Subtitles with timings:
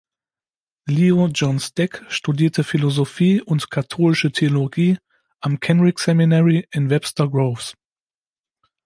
[0.87, 4.97] Leo John Steck studierte Philosophie und Katholische Theologie
[5.41, 7.75] am "Kenrick Seminary" in Webster Groves.